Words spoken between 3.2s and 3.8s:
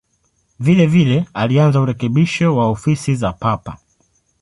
Papa.